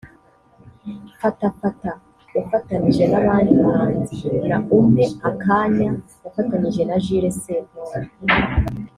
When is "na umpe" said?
4.49-5.03